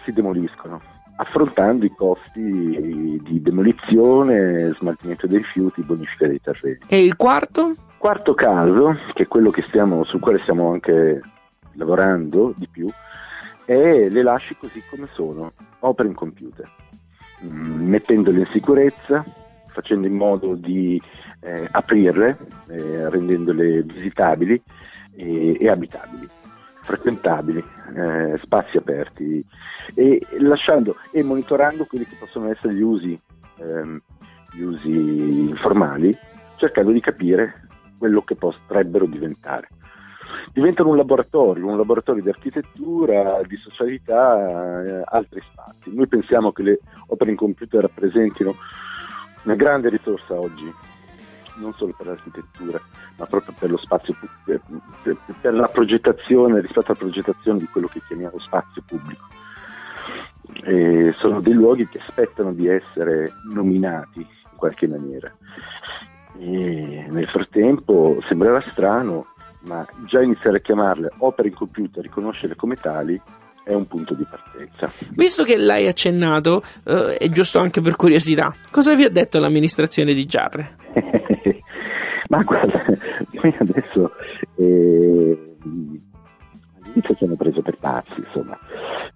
si 0.03 0.11
demoliscono, 0.11 0.81
affrontando 1.15 1.85
i 1.85 1.93
costi 1.95 3.19
di 3.23 3.41
demolizione, 3.41 4.73
smaltimento 4.77 5.27
dei 5.27 5.37
rifiuti, 5.37 5.81
bonifica 5.81 6.27
dei 6.27 6.41
terreni. 6.41 6.79
E 6.87 7.03
il 7.03 7.15
quarto? 7.15 7.73
Quarto 7.97 8.35
caso, 8.35 8.95
che 9.13 9.23
è 9.23 9.27
quello 9.27 9.49
che 9.49 9.63
stiamo, 9.69 10.03
sul 10.03 10.19
quale 10.19 10.39
stiamo 10.39 10.71
anche 10.71 11.21
lavorando 11.77 12.53
di 12.55 12.67
più, 12.67 12.89
è 13.65 14.09
le 14.09 14.23
lasci 14.23 14.55
così 14.57 14.83
come 14.89 15.07
sono, 15.13 15.51
opere 15.79 16.09
in 16.09 16.15
computer, 16.15 16.69
mm, 17.45 17.87
mettendole 17.87 18.39
in 18.39 18.47
sicurezza, 18.51 19.23
facendo 19.67 20.07
in 20.07 20.15
modo 20.15 20.55
di 20.55 21.01
eh, 21.41 21.67
aprirle, 21.71 22.37
eh, 22.67 23.09
rendendole 23.09 23.83
visitabili 23.83 24.61
e, 25.15 25.57
e 25.59 25.69
abitabili 25.69 26.27
frequentabili, 26.87 27.61
eh, 27.95 28.39
spazi 28.41 28.77
aperti 28.77 29.45
e 29.93 30.25
lasciando 30.39 30.95
e 31.11 31.21
monitorando 31.21 31.85
quelli 31.85 32.05
che 32.05 32.15
possono 32.17 32.49
essere 32.49 32.73
gli 32.73 32.81
usi, 32.81 33.19
ehm, 33.57 34.01
gli 34.53 34.61
usi 34.61 35.49
informali, 35.49 36.17
cercando 36.55 36.91
di 36.91 37.01
capire 37.01 37.67
quello 37.97 38.21
che 38.21 38.35
potrebbero 38.35 39.05
diventare. 39.05 39.67
Diventano 40.53 40.89
un 40.89 40.97
laboratorio, 40.97 41.67
un 41.67 41.77
laboratorio 41.77 42.23
di 42.23 42.29
architettura, 42.29 43.41
di 43.45 43.55
socialità, 43.57 44.83
eh, 44.83 45.01
altri 45.05 45.41
spazi. 45.51 45.93
Noi 45.93 46.07
pensiamo 46.07 46.51
che 46.51 46.63
le 46.63 46.79
opere 47.07 47.31
in 47.31 47.37
computer 47.37 47.81
rappresentino 47.81 48.55
una 49.43 49.55
grande 49.55 49.89
risorsa 49.89 50.39
oggi 50.39 50.73
non 51.57 51.73
solo 51.73 51.93
per 51.95 52.07
l'architettura, 52.07 52.79
ma 53.17 53.25
proprio 53.25 53.53
per 53.57 53.71
lo 53.71 53.77
spazio 53.77 54.15
per, 54.45 54.61
per, 55.03 55.17
per 55.41 55.53
la 55.53 55.67
progettazione, 55.67 56.61
rispetto 56.61 56.91
alla 56.91 56.99
progettazione 56.99 57.59
di 57.59 57.65
quello 57.65 57.87
che 57.87 58.01
chiamiamo 58.07 58.39
spazio 58.39 58.83
pubblico. 58.85 59.25
E 60.63 61.13
sono 61.17 61.41
dei 61.41 61.53
luoghi 61.53 61.87
che 61.87 61.99
aspettano 61.99 62.53
di 62.53 62.67
essere 62.67 63.33
nominati 63.51 64.19
in 64.19 64.55
qualche 64.55 64.87
maniera. 64.87 65.31
E 66.39 67.05
nel 67.09 67.27
frattempo 67.27 68.19
sembrerà 68.27 68.61
strano, 68.71 69.27
ma 69.67 69.85
già 70.05 70.21
iniziare 70.21 70.57
a 70.57 70.61
chiamarle 70.61 71.11
opere 71.17 71.49
in 71.49 71.53
computer, 71.53 72.01
riconoscerle 72.01 72.55
come 72.55 72.75
tali, 72.75 73.21
è 73.63 73.73
un 73.73 73.85
punto 73.85 74.13
di 74.13 74.25
partenza. 74.27 74.89
Visto 75.11 75.43
che 75.43 75.57
l'hai 75.57 75.87
accennato, 75.87 76.63
eh, 76.85 77.17
è 77.17 77.29
giusto 77.29 77.59
anche 77.59 77.81
per 77.81 77.97
curiosità, 77.97 78.55
cosa 78.71 78.95
vi 78.95 79.03
ha 79.03 79.09
detto 79.09 79.39
l'amministrazione 79.39 80.13
di 80.13 80.25
Giarre? 80.25 80.75
Ma 82.29 82.41
guarda, 82.43 82.83
noi 83.31 83.55
adesso 83.59 84.11
eh, 84.55 85.55
all'inizio 86.97 87.15
ci 87.15 87.23
hanno 87.23 87.35
preso 87.35 87.61
per 87.61 87.77
pazzi, 87.77 88.15
insomma, 88.17 88.57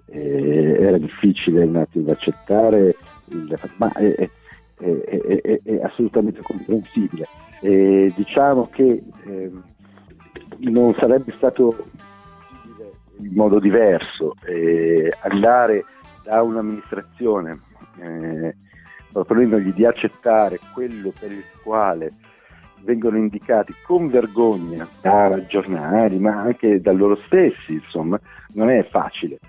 eh, 0.07 0.77
era 0.79 0.97
difficile 0.97 1.63
un 1.63 1.77
attimo 1.77 2.11
accettare, 2.11 2.95
il, 3.29 3.59
ma 3.77 3.91
è, 3.93 4.13
è, 4.13 4.29
è, 4.77 5.59
è, 5.63 5.79
assolutamente 5.83 6.41
comprensibile. 6.41 7.27
diciamo 7.61 8.69
che 8.71 9.01
ehm, 9.25 9.63
non 10.59 10.93
sarebbe 10.95 11.33
stato 11.35 11.85
in 13.17 13.33
modo 13.35 13.59
diverso 13.59 14.35
eh, 14.45 15.13
andare 15.21 15.85
da 16.23 16.41
un'amministrazione 16.41 17.59
eh, 17.99 18.55
proponendogli 19.11 19.73
di 19.73 19.85
accettare 19.85 20.59
quello 20.73 21.11
per 21.17 21.31
il 21.31 21.43
quale 21.63 22.11
vengono 22.83 23.17
indicati 23.17 23.73
con 23.85 24.09
vergogna 24.09 24.87
da 25.01 25.45
giornali, 25.45 26.17
ma 26.17 26.41
anche 26.41 26.81
da 26.81 26.91
loro 26.91 27.15
stessi, 27.15 27.73
insomma, 27.73 28.19
non 28.53 28.69
è 28.69 28.83
facile. 28.89 29.39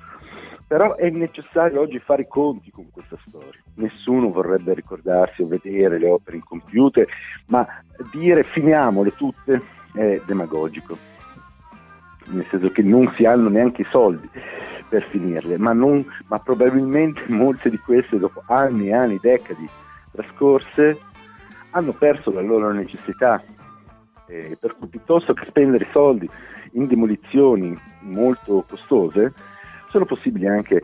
Però 0.67 0.97
è 0.97 1.09
necessario 1.11 1.81
oggi 1.81 1.99
fare 1.99 2.23
i 2.23 2.29
conti 2.29 2.71
con 2.71 2.91
questa 2.91 3.17
storia. 3.27 3.61
Nessuno 3.75 4.31
vorrebbe 4.31 4.75
ricordarsi 4.75 5.43
o 5.43 5.47
vedere 5.47 5.99
le 5.99 6.09
opere 6.09 6.37
incompiute, 6.37 7.07
ma 7.47 7.67
dire 8.11 8.43
finiamole 8.43 9.15
tutte 9.15 9.61
è 9.93 10.21
demagogico, 10.25 10.97
nel 12.27 12.47
senso 12.49 12.71
che 12.71 12.83
non 12.83 13.13
si 13.17 13.25
hanno 13.25 13.49
neanche 13.49 13.83
i 13.83 13.87
soldi 13.91 14.29
per 14.89 15.07
finirle, 15.09 15.57
ma, 15.59 15.73
non, 15.73 16.05
ma 16.27 16.39
probabilmente 16.39 17.23
molte 17.33 17.71
di 17.71 17.79
queste 17.79 18.19
dopo 18.19 18.43
anni 18.47 18.89
e 18.89 18.95
anni, 18.95 19.19
decadi 19.21 19.69
trascorse, 20.11 20.99
hanno 21.71 21.93
perso 21.93 22.31
la 22.31 22.43
loro 22.43 22.71
necessità. 22.73 23.43
Eh, 24.27 24.57
per 24.61 24.77
cui 24.77 24.87
piuttosto 24.89 25.33
che 25.35 25.45
spendere 25.47 25.89
soldi 25.91 26.29
in 26.73 26.87
demolizioni 26.87 27.77
molto 28.01 28.65
costose, 28.69 29.33
sono 29.89 30.05
possibili 30.05 30.47
anche 30.47 30.83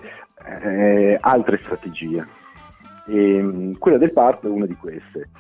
eh, 0.63 1.19
altre 1.21 1.59
strategie. 1.63 2.27
E, 3.07 3.75
quella 3.79 3.99
del 3.99 4.13
parto 4.13 4.49
è 4.49 4.51
una 4.51 4.67
di 4.67 4.77
queste, 4.77 5.31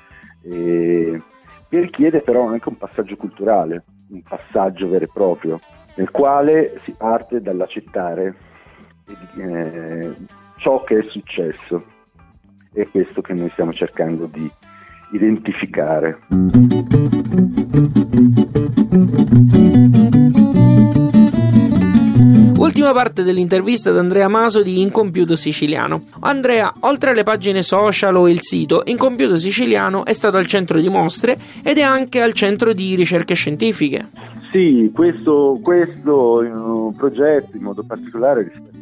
e, 0.42 1.20
che 1.68 1.80
richiede 1.80 2.20
però 2.20 2.46
anche 2.46 2.68
un 2.68 2.78
passaggio 2.78 3.16
culturale, 3.16 3.84
un 4.10 4.22
passaggio 4.22 4.88
vero 4.88 5.04
e 5.04 5.10
proprio, 5.12 5.60
nel 5.96 6.10
quale 6.10 6.80
si 6.84 6.92
parte 6.92 7.40
dall'accettare 7.40 8.34
eh, 9.36 10.14
ciò 10.56 10.82
che 10.84 10.98
è 10.98 11.02
successo. 11.10 11.84
È 12.72 12.86
questo 12.88 13.22
che 13.22 13.32
noi 13.32 13.50
stiamo 13.50 13.72
cercando 13.72 14.26
di 14.26 14.50
identificare. 15.12 16.18
Ultima 22.78 22.94
parte 22.94 23.24
dell'intervista 23.24 23.90
ad 23.90 23.98
Andrea 23.98 24.28
Maso 24.28 24.62
di 24.62 24.80
Incompiuto 24.80 25.34
Siciliano. 25.34 26.04
Andrea, 26.20 26.72
oltre 26.82 27.10
alle 27.10 27.24
pagine 27.24 27.60
social 27.62 28.14
o 28.14 28.28
il 28.28 28.40
sito, 28.40 28.82
Incompiuto 28.84 29.36
Siciliano 29.36 30.04
è 30.04 30.12
stato 30.12 30.36
al 30.36 30.46
centro 30.46 30.78
di 30.78 30.88
mostre 30.88 31.36
ed 31.64 31.78
è 31.78 31.82
anche 31.82 32.22
al 32.22 32.34
centro 32.34 32.72
di 32.72 32.94
ricerche 32.94 33.34
scientifiche. 33.34 34.06
Sì, 34.52 34.92
questo, 34.94 35.58
questo 35.60 36.92
progetto 36.96 37.56
in 37.56 37.64
modo 37.64 37.82
particolare 37.82 38.44
rispetto 38.44 38.78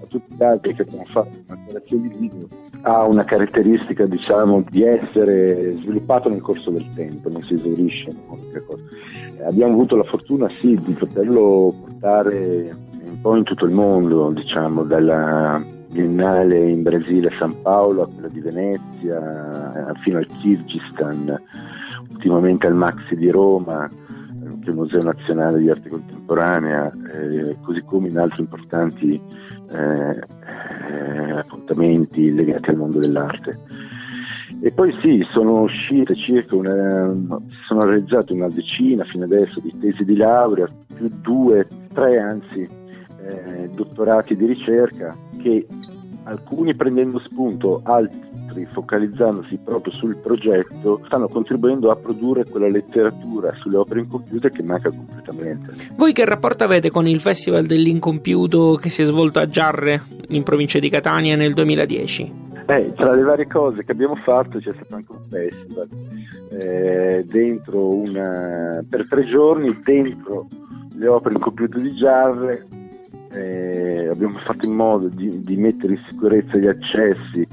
a 0.00 0.06
tutti 0.06 0.32
gli 0.32 0.42
altri 0.44 0.72
che 0.72 0.82
abbiamo 0.82 1.06
fatto 1.06 1.36
in 1.36 1.44
alterazioni 1.48 2.08
di 2.10 2.16
video 2.16 2.46
ha 2.82 3.02
una 3.02 3.24
caratteristica 3.24 4.06
diciamo 4.06 4.62
di 4.68 4.84
essere 4.84 5.72
sviluppato 5.78 6.28
nel 6.28 6.40
corso 6.40 6.70
del 6.70 6.86
tempo, 6.94 7.30
non 7.30 7.42
si 7.42 7.54
esaurisce. 7.54 8.10
Eh, 8.10 9.44
abbiamo 9.44 9.72
avuto 9.72 9.96
la 9.96 10.04
fortuna 10.04 10.48
sì 10.60 10.78
di 10.84 10.92
poterlo 10.92 11.74
portare 11.80 12.92
un 13.14 13.20
po' 13.20 13.36
in 13.36 13.44
tutto 13.44 13.64
il 13.64 13.72
mondo, 13.72 14.30
diciamo, 14.32 14.82
dalla 14.82 15.64
Biennale 15.90 16.68
in 16.68 16.82
Brasile 16.82 17.28
a 17.28 17.36
San 17.38 17.62
Paolo 17.62 18.02
a 18.02 18.08
quella 18.08 18.28
di 18.28 18.40
Venezia, 18.40 19.94
fino 20.02 20.18
al 20.18 20.26
Kirghizistan, 20.26 21.40
ultimamente 22.10 22.66
al 22.66 22.74
Maxi 22.74 23.14
di 23.14 23.30
Roma, 23.30 23.88
che 23.88 24.66
è 24.66 24.70
il 24.70 24.74
Museo 24.74 25.02
Nazionale 25.02 25.58
di 25.58 25.70
Arte 25.70 25.88
Contemporanea, 25.88 26.92
eh, 27.12 27.56
così 27.62 27.82
come 27.82 28.08
in 28.08 28.18
altri 28.18 28.40
importanti 28.40 29.20
eh, 29.70 30.10
eh, 30.10 31.30
appuntamenti 31.36 32.32
legati 32.32 32.70
al 32.70 32.76
mondo 32.76 32.98
dell'arte. 32.98 33.58
E 34.60 34.72
poi 34.72 34.92
sì, 35.02 35.24
sono 35.30 35.62
uscite 35.62 36.14
circa 36.16 36.56
una, 36.56 37.14
sono 37.68 37.84
realizzate 37.84 38.32
una 38.32 38.48
decina 38.48 39.04
fino 39.04 39.24
adesso 39.24 39.60
di 39.60 39.72
tesi 39.78 40.04
di 40.04 40.16
laurea, 40.16 40.66
più 40.94 41.08
due, 41.20 41.68
tre 41.92 42.18
anzi, 42.18 42.82
eh, 43.26 43.68
dottorati 43.72 44.36
di 44.36 44.46
ricerca 44.46 45.16
che 45.40 45.66
alcuni 46.24 46.74
prendendo 46.74 47.18
spunto, 47.20 47.80
altri 47.84 48.66
focalizzandosi 48.72 49.58
proprio 49.62 49.92
sul 49.92 50.16
progetto, 50.16 51.00
stanno 51.06 51.28
contribuendo 51.28 51.90
a 51.90 51.96
produrre 51.96 52.44
quella 52.44 52.68
letteratura 52.68 53.52
sulle 53.54 53.76
opere 53.76 54.00
incompiute 54.00 54.50
che 54.50 54.62
manca 54.62 54.90
completamente. 54.90 55.72
Voi 55.96 56.12
che 56.12 56.24
rapporto 56.24 56.64
avete 56.64 56.90
con 56.90 57.06
il 57.06 57.20
Festival 57.20 57.66
dell'Incompiuto 57.66 58.74
che 58.74 58.90
si 58.90 59.02
è 59.02 59.04
svolto 59.04 59.38
a 59.38 59.48
Giarre, 59.48 60.02
in 60.28 60.42
provincia 60.42 60.78
di 60.78 60.88
Catania, 60.88 61.36
nel 61.36 61.52
2010? 61.52 62.42
Eh, 62.66 62.92
tra 62.94 63.12
le 63.12 63.22
varie 63.22 63.46
cose 63.46 63.84
che 63.84 63.92
abbiamo 63.92 64.14
fatto 64.14 64.58
c'è 64.58 64.72
stato 64.72 64.94
anche 64.94 65.12
un 65.12 65.18
festival 65.28 65.86
eh, 66.52 67.22
dentro 67.26 67.88
una, 67.94 68.82
per 68.88 69.06
tre 69.06 69.26
giorni 69.26 69.78
dentro 69.84 70.48
le 70.96 71.06
opere 71.06 71.34
incompiute 71.34 71.78
di 71.78 71.94
Giarre 71.94 72.64
eh, 73.34 74.08
abbiamo 74.10 74.38
fatto 74.38 74.64
in 74.64 74.72
modo 74.72 75.08
di, 75.08 75.42
di, 75.42 75.56
mettere 75.56 75.94
in 75.94 76.00
sicurezza 76.08 76.56
gli 76.56 76.66
accessi 76.66 77.46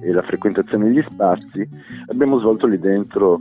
e 0.00 0.12
la 0.12 0.22
frequentazione 0.22 0.86
degli 0.86 1.04
spazi, 1.08 1.66
abbiamo 2.06 2.38
svolto 2.38 2.66
lì 2.66 2.78
dentro 2.78 3.40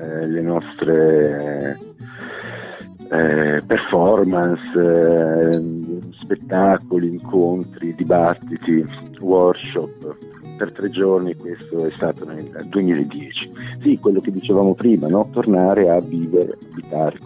eh, 0.00 0.26
le 0.26 0.40
nostre 0.40 1.78
eh, 3.10 3.62
performance, 3.66 4.70
eh, 4.78 5.62
spettacoli, 6.20 7.08
incontri, 7.08 7.94
dibattiti, 7.94 8.84
workshop. 9.20 10.16
Per 10.56 10.72
tre 10.72 10.88
giorni 10.90 11.34
questo 11.34 11.86
è 11.86 11.90
stato 11.92 12.24
nel 12.24 12.66
2010. 12.68 13.52
Sì, 13.80 13.98
quello 13.98 14.20
che 14.20 14.30
dicevamo 14.30 14.74
prima, 14.74 15.08
no? 15.08 15.28
tornare 15.32 15.90
a 15.90 16.00
vivere, 16.00 16.56
abitare. 16.70 17.18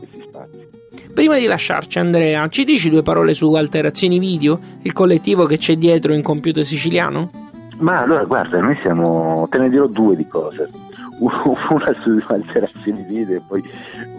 Prima 1.18 1.36
di 1.36 1.46
lasciarci 1.46 1.98
Andrea, 1.98 2.46
ci 2.46 2.62
dici 2.62 2.90
due 2.90 3.02
parole 3.02 3.34
su 3.34 3.52
Alterazioni 3.52 4.20
Video, 4.20 4.56
il 4.82 4.92
collettivo 4.92 5.46
che 5.46 5.58
c'è 5.58 5.74
dietro 5.74 6.14
in 6.14 6.22
computer 6.22 6.64
siciliano? 6.64 7.30
Ma 7.80 7.98
allora 7.98 8.22
guarda, 8.22 8.60
noi 8.60 8.78
siamo, 8.82 9.48
te 9.50 9.58
ne 9.58 9.68
dirò 9.68 9.88
due 9.88 10.14
di 10.14 10.24
cose. 10.28 10.70
Una 11.18 11.92
su 12.04 12.22
alterazioni 12.28 13.02
video 13.08 13.34
e 13.34 13.42
poi 13.44 13.64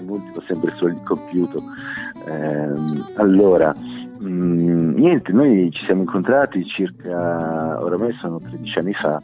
un'ultima 0.02 0.44
sempre 0.46 0.74
sul 0.76 1.02
computer. 1.06 1.62
Eh, 2.28 2.74
allora, 3.16 3.74
mh, 4.18 4.28
mm, 4.28 4.96
niente, 4.96 5.32
noi 5.32 5.72
ci 5.72 5.86
siamo 5.86 6.02
incontrati 6.02 6.66
circa, 6.66 7.82
oramai 7.82 8.12
sono 8.20 8.42
13 8.42 8.78
anni 8.80 8.94
fa, 8.94 9.22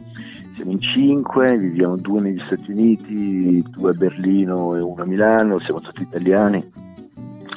siamo 0.54 0.70
in 0.70 0.80
cinque, 0.80 1.58
viviamo 1.58 1.98
due 1.98 2.22
negli 2.22 2.40
Stati 2.46 2.70
Uniti, 2.70 3.62
due 3.68 3.90
a 3.90 3.92
Berlino 3.92 4.74
e 4.76 4.80
uno 4.80 5.02
a 5.02 5.04
Milano, 5.04 5.58
siamo 5.58 5.82
tutti 5.82 6.00
italiani 6.00 6.84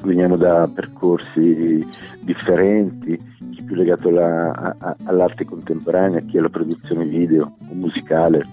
veniamo 0.04 0.36
da 0.38 0.70
percorsi 0.74 1.86
differenti, 2.22 3.18
chi 3.52 3.64
più 3.64 3.76
legato 3.76 4.10
alla, 4.10 4.76
a, 4.78 4.96
all'arte 5.06 5.46
contemporanea, 5.46 6.22
chi 6.22 6.38
alla 6.38 6.50
produzione 6.50 7.06
video 7.06 7.56
o 7.70 7.74
musicale, 7.74 8.46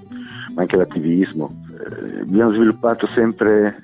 ma 0.55 0.63
anche 0.63 0.75
all'attivismo. 0.75 1.51
Eh, 1.71 2.21
abbiamo 2.21 2.53
sviluppato 2.53 3.07
sempre 3.09 3.81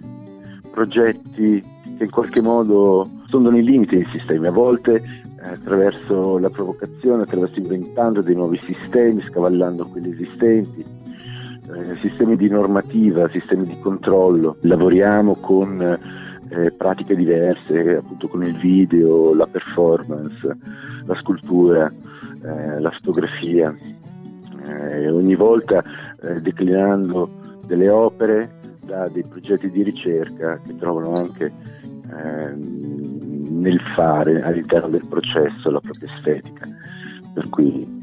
progetti 0.70 1.62
che 1.96 2.05
in 2.05 2.11
qualche 2.11 2.40
modo 2.40 3.09
sondono 3.27 3.59
i 3.59 3.62
limiti 3.62 3.96
dei 3.96 4.09
sistemi, 4.11 4.46
a 4.46 4.51
volte 4.51 4.94
eh, 4.94 5.48
attraverso 5.48 6.38
la 6.38 6.51
provocazione, 6.51 7.22
attraverso 7.22 7.59
inventando 7.59 8.22
dei 8.22 8.35
nuovi 8.35 8.61
sistemi, 8.64 9.22
scavallando 9.22 9.87
quelli 9.87 10.11
esistenti, 10.11 10.85
eh, 10.85 11.94
sistemi 12.01 12.37
di 12.37 12.48
normativa, 12.48 13.29
sistemi 13.29 13.66
di 13.66 13.79
controllo. 13.79 14.57
Lavoriamo 14.61 15.35
con 15.35 16.20
eh, 16.52 16.70
pratiche 16.72 17.16
diverse, 17.16 17.96
appunto 17.96 18.28
con 18.28 18.44
il 18.44 18.56
video, 18.58 19.34
la 19.34 19.46
performance, 19.46 20.56
la 21.04 21.14
scultura, 21.16 21.90
eh, 22.42 22.80
la 22.80 22.90
fotografia, 22.90 23.74
eh, 24.66 25.10
ogni 25.10 25.34
volta 25.34 25.82
eh, 26.20 26.40
declinando 26.40 27.58
delle 27.66 27.88
opere 27.88 28.60
da 28.84 29.08
dei 29.08 29.24
progetti 29.24 29.70
di 29.70 29.82
ricerca 29.82 30.60
che 30.60 30.76
trovano 30.76 31.16
anche 31.16 31.52
ehm, 32.10 33.60
nel 33.60 33.80
fare 33.94 34.42
all'interno 34.42 34.88
del 34.88 35.06
processo 35.08 35.70
la 35.70 35.80
propria 35.80 36.12
estetica. 36.14 36.68
Per 37.32 37.48
cui 37.48 38.01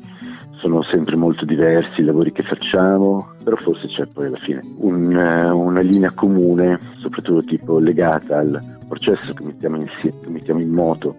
sono 0.60 0.84
sempre 0.84 1.15
molto 1.15 1.45
diversi 1.45 2.02
i 2.02 2.04
lavori 2.04 2.32
che 2.32 2.43
facciamo, 2.43 3.34
però 3.43 3.56
forse 3.58 3.88
c'è 3.88 4.06
poi 4.06 4.28
alla 4.28 4.38
fine 4.38 4.62
un, 4.78 5.15
eh, 5.15 5.50
una 5.50 5.82
linea 5.82 6.12
comune, 6.12 6.80
soprattutto 7.00 7.43
tipo 7.43 7.80
legata 7.80 8.38
al 8.38 8.78
processo 8.88 9.34
che 9.34 9.43
mettiamo, 9.43 9.78
insieme, 9.78 10.19
che 10.22 10.30
mettiamo 10.30 10.62
in 10.62 10.69
moto 10.69 11.15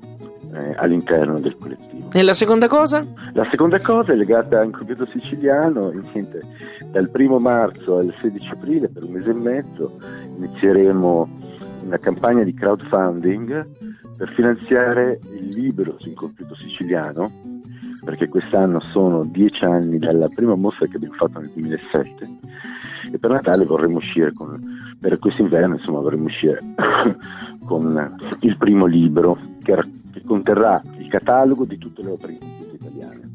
eh, 0.52 0.74
all'interno 0.76 1.40
del 1.40 1.56
collettivo. 1.58 2.10
E 2.12 2.22
la 2.22 2.34
seconda 2.34 2.68
cosa? 2.68 3.04
La 3.32 3.46
seconda 3.50 3.80
cosa 3.80 4.12
è 4.12 4.16
legata 4.16 4.60
al 4.60 4.70
computer 4.70 5.08
siciliano, 5.08 5.90
niente, 5.90 6.40
dal 6.90 7.08
primo 7.08 7.38
marzo 7.38 7.98
al 7.98 8.14
16 8.20 8.50
aprile 8.50 8.88
per 8.88 9.04
un 9.04 9.12
mese 9.12 9.30
e 9.30 9.34
mezzo 9.34 9.96
inizieremo 10.36 11.38
una 11.84 11.98
campagna 11.98 12.42
di 12.42 12.52
crowdfunding 12.52 13.68
per 14.16 14.32
finanziare 14.34 15.18
il 15.40 15.48
libro 15.48 15.94
sul 15.98 16.12
computer 16.12 16.56
siciliano 16.58 17.49
perché 18.04 18.28
quest'anno 18.28 18.80
sono 18.92 19.24
dieci 19.24 19.64
anni 19.64 19.98
dalla 19.98 20.28
prima 20.28 20.54
mostra 20.54 20.86
che 20.86 20.96
abbiamo 20.96 21.14
fatto 21.14 21.40
nel 21.40 21.50
2007 21.54 22.28
e 23.12 23.18
per 23.18 23.30
Natale 23.30 23.64
vorremmo 23.64 23.98
uscire 23.98 24.32
con, 24.32 24.58
per 24.98 25.18
quest'inverno 25.18 25.74
insomma 25.74 26.00
vorremmo 26.00 26.24
uscire 26.24 26.58
con 27.64 28.16
il 28.40 28.56
primo 28.56 28.86
libro 28.86 29.38
che, 29.62 29.76
che 30.12 30.22
conterrà 30.24 30.80
il 30.98 31.08
catalogo 31.08 31.64
di 31.64 31.78
tutte 31.78 32.02
le 32.02 32.10
opere 32.10 32.38
italiane 32.72 33.30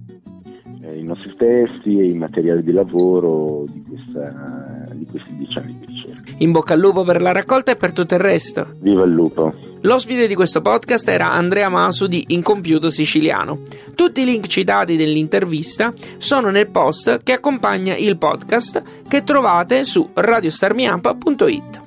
eh, 0.81 0.99
i 0.99 1.03
nostri 1.03 1.35
testi 1.35 1.99
e 1.99 2.09
i 2.09 2.13
materiali 2.13 2.63
di 2.63 2.71
lavoro 2.71 3.65
di, 3.67 3.83
questa, 3.83 4.85
di 4.93 5.05
questi 5.05 5.35
dieci 5.35 5.57
anni. 5.57 5.84
In 6.37 6.51
bocca 6.51 6.73
al 6.73 6.79
lupo 6.79 7.03
per 7.03 7.21
la 7.21 7.31
raccolta 7.31 7.71
e 7.71 7.75
per 7.75 7.93
tutto 7.93 8.15
il 8.15 8.19
resto. 8.19 8.67
Viva 8.79 9.03
il 9.03 9.11
lupo! 9.11 9.53
L'ospite 9.81 10.27
di 10.27 10.33
questo 10.33 10.61
podcast 10.61 11.07
era 11.07 11.31
Andrea 11.31 11.69
Masu 11.69 12.07
di 12.07 12.25
Incompiuto 12.29 12.89
Siciliano. 12.89 13.59
Tutti 13.93 14.21
i 14.21 14.25
link 14.25 14.47
citati 14.47 14.95
nell'intervista 14.95 15.93
sono 16.17 16.49
nel 16.49 16.67
post 16.67 17.21
che 17.23 17.33
accompagna 17.33 17.95
il 17.95 18.17
podcast 18.17 18.81
che 19.07 19.23
trovate 19.23 19.85
su 19.85 20.09
radiostarmiup.it. 20.11 21.84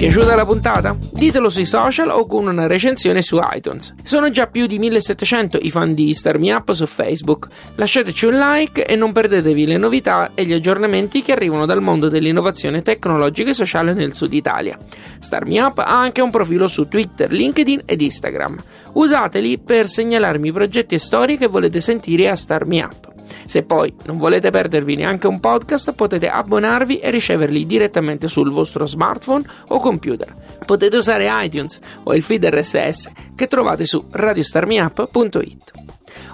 Piaciuta 0.00 0.34
la 0.34 0.46
puntata? 0.46 0.96
Ditelo 1.12 1.50
sui 1.50 1.66
social 1.66 2.08
o 2.08 2.24
con 2.24 2.46
una 2.46 2.66
recensione 2.66 3.20
su 3.20 3.38
iTunes. 3.52 3.94
Sono 4.02 4.30
già 4.30 4.46
più 4.46 4.64
di 4.64 4.78
1700 4.78 5.58
i 5.60 5.70
fan 5.70 5.92
di 5.92 6.14
Star 6.14 6.38
Me 6.38 6.54
Up 6.54 6.72
su 6.72 6.86
Facebook. 6.86 7.48
Lasciateci 7.74 8.24
un 8.24 8.38
like 8.38 8.86
e 8.86 8.96
non 8.96 9.12
perdetevi 9.12 9.66
le 9.66 9.76
novità 9.76 10.30
e 10.34 10.46
gli 10.46 10.54
aggiornamenti 10.54 11.20
che 11.20 11.32
arrivano 11.32 11.66
dal 11.66 11.82
mondo 11.82 12.08
dell'innovazione 12.08 12.80
tecnologica 12.80 13.50
e 13.50 13.52
sociale 13.52 13.92
nel 13.92 14.14
sud 14.14 14.32
Italia. 14.32 14.78
Star 15.18 15.44
Me 15.44 15.60
Up 15.60 15.76
ha 15.80 16.00
anche 16.00 16.22
un 16.22 16.30
profilo 16.30 16.66
su 16.66 16.88
Twitter, 16.88 17.30
LinkedIn 17.30 17.82
ed 17.84 18.00
Instagram. 18.00 18.56
Usateli 18.94 19.58
per 19.58 19.86
segnalarmi 19.86 20.50
progetti 20.50 20.94
e 20.94 20.98
storie 20.98 21.36
che 21.36 21.46
volete 21.46 21.80
sentire 21.80 22.30
a 22.30 22.36
Star 22.36 22.64
Me 22.64 22.82
Up. 22.82 23.09
Se 23.46 23.62
poi 23.62 23.92
non 24.04 24.18
volete 24.18 24.50
perdervi 24.50 24.96
neanche 24.96 25.26
un 25.26 25.40
podcast, 25.40 25.92
potete 25.92 26.28
abbonarvi 26.28 26.98
e 26.98 27.10
riceverli 27.10 27.66
direttamente 27.66 28.28
sul 28.28 28.50
vostro 28.50 28.86
smartphone 28.86 29.44
o 29.68 29.80
computer. 29.80 30.34
Potete 30.64 30.96
usare 30.96 31.28
iTunes 31.44 31.78
o 32.04 32.14
il 32.14 32.22
feed 32.22 32.44
RSS 32.44 33.10
che 33.34 33.46
trovate 33.46 33.84
su 33.84 34.04
radiostarmiup.it. 34.10 35.72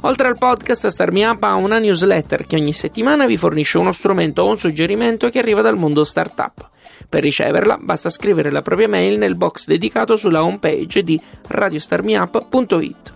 Oltre 0.03 0.29
al 0.29 0.39
podcast, 0.39 0.87
StarMeUp 0.87 1.43
ha 1.43 1.55
una 1.55 1.79
newsletter 1.79 2.47
che 2.47 2.57
ogni 2.57 2.73
settimana 2.73 3.27
vi 3.27 3.37
fornisce 3.37 3.79
uno 3.79 3.93
strumento 3.93 4.43
o 4.43 4.51
un 4.51 4.59
suggerimento 4.59 5.31
che 5.31 5.39
arriva 5.39 5.63
dal 5.63 5.77
mondo 5.77 6.05
startup. 6.05 6.69
Per 7.09 7.23
riceverla 7.23 7.79
basta 7.81 8.11
scrivere 8.11 8.51
la 8.51 8.63
propria 8.63 8.89
mail 8.89 9.19
nel 9.19 9.37
box 9.37 9.67
dedicato 9.67 10.17
sulla 10.17 10.45
homepage 10.45 11.03
di 11.03 11.21
radiostarmiup.it. 11.49 13.16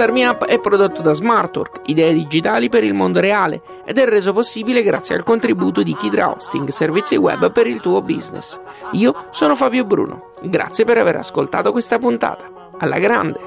Star 0.00 0.14
Up 0.14 0.46
è 0.46 0.58
prodotto 0.58 1.02
da 1.02 1.12
Smartwork, 1.12 1.82
idee 1.90 2.14
digitali 2.14 2.70
per 2.70 2.84
il 2.84 2.94
mondo 2.94 3.20
reale, 3.20 3.60
ed 3.84 3.98
è 3.98 4.06
reso 4.06 4.32
possibile 4.32 4.82
grazie 4.82 5.14
al 5.14 5.22
contributo 5.22 5.82
di 5.82 5.94
Kidra 5.94 6.30
Hosting, 6.30 6.68
servizi 6.68 7.16
web 7.16 7.52
per 7.52 7.66
il 7.66 7.80
tuo 7.80 8.00
business. 8.00 8.58
Io 8.92 9.26
sono 9.28 9.54
Fabio 9.54 9.84
Bruno. 9.84 10.30
Grazie 10.40 10.86
per 10.86 10.96
aver 10.96 11.16
ascoltato 11.16 11.70
questa 11.70 11.98
puntata. 11.98 12.50
Alla 12.78 12.98
grande! 12.98 13.40